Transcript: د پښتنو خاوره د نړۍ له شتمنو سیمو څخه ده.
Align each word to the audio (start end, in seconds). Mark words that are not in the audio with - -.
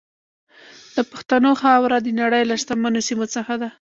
د 0.95 0.97
پښتنو 1.11 1.51
خاوره 1.61 1.97
د 2.01 2.07
نړۍ 2.21 2.43
له 2.49 2.55
شتمنو 2.61 3.05
سیمو 3.07 3.25
څخه 3.35 3.53
ده. 3.61 3.69